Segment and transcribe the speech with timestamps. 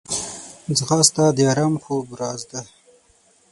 [0.77, 2.61] ځغاسته د ارام خوب راز ده